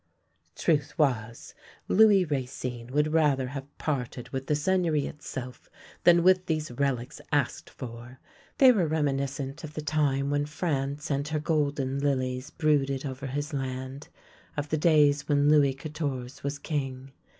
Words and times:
"Truth 0.55 0.97
was, 0.97 1.53
Louis 1.87 2.25
Racine 2.25 2.87
would 2.87 3.13
rather 3.13 3.49
have 3.49 3.67
parted 3.77 4.29
with 4.29 4.47
the 4.47 4.55
Seigneury 4.55 5.05
itself 5.05 5.69
than 6.05 6.23
with 6.23 6.47
these 6.47 6.71
relics 6.71 7.21
asked 7.31 7.69
for. 7.69 8.17
They 8.57 8.71
were 8.71 8.87
reminiscent 8.87 9.63
of 9.63 9.75
the 9.75 9.83
time 9.83 10.31
when 10.31 10.47
France 10.47 11.11
and 11.11 11.27
her 11.27 11.37
golden 11.39 11.99
lilies 11.99 12.49
brooded 12.49 13.05
over 13.05 13.27
his 13.27 13.53
land, 13.53 14.07
of 14.57 14.69
the 14.69 14.77
days 14.79 15.27
when 15.29 15.49
Louis 15.51 15.75
Quatorze 15.75 16.41
was 16.41 16.57
king. 16.57 17.11